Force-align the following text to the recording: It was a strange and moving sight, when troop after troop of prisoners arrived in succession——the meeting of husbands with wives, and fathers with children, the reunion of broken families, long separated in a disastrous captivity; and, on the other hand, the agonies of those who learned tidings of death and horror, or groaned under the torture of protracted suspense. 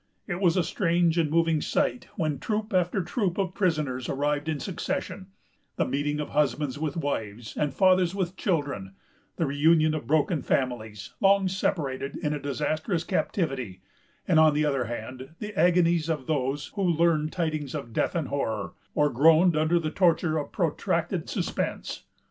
It 0.25 0.39
was 0.39 0.57
a 0.57 0.63
strange 0.63 1.19
and 1.19 1.29
moving 1.29 1.61
sight, 1.61 2.07
when 2.15 2.39
troop 2.39 2.73
after 2.73 3.03
troop 3.03 3.37
of 3.37 3.53
prisoners 3.53 4.09
arrived 4.09 4.49
in 4.49 4.59
succession——the 4.59 5.85
meeting 5.85 6.19
of 6.19 6.29
husbands 6.29 6.79
with 6.79 6.97
wives, 6.97 7.55
and 7.55 7.71
fathers 7.71 8.15
with 8.15 8.35
children, 8.35 8.95
the 9.35 9.45
reunion 9.45 9.93
of 9.93 10.07
broken 10.07 10.41
families, 10.41 11.13
long 11.21 11.47
separated 11.47 12.17
in 12.17 12.33
a 12.33 12.39
disastrous 12.39 13.03
captivity; 13.03 13.83
and, 14.27 14.39
on 14.39 14.55
the 14.55 14.65
other 14.65 14.85
hand, 14.85 15.35
the 15.37 15.53
agonies 15.53 16.09
of 16.09 16.25
those 16.25 16.71
who 16.73 16.81
learned 16.81 17.31
tidings 17.31 17.75
of 17.75 17.93
death 17.93 18.15
and 18.15 18.29
horror, 18.29 18.73
or 18.95 19.11
groaned 19.11 19.55
under 19.55 19.77
the 19.77 19.91
torture 19.91 20.35
of 20.39 20.51
protracted 20.51 21.29
suspense. 21.29 22.05